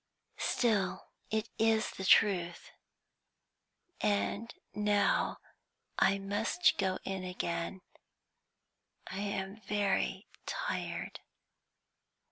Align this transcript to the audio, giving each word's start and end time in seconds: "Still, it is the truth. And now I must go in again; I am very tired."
"Still, 0.39 1.09
it 1.29 1.47
is 1.59 1.91
the 1.91 2.03
truth. 2.05 2.71
And 4.01 4.51
now 4.73 5.37
I 5.99 6.17
must 6.17 6.79
go 6.79 6.97
in 7.03 7.23
again; 7.23 7.81
I 9.05 9.19
am 9.19 9.57
very 9.61 10.25
tired." 10.47 11.19